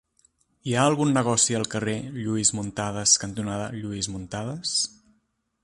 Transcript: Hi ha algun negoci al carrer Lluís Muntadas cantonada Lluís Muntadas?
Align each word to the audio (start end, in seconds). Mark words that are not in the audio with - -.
Hi 0.69 0.71
ha 0.77 0.85
algun 0.91 1.11
negoci 1.17 1.57
al 1.57 1.65
carrer 1.73 1.95
Lluís 2.15 2.51
Muntadas 2.61 3.13
cantonada 3.25 3.69
Lluís 3.77 4.11
Muntadas? 4.15 4.77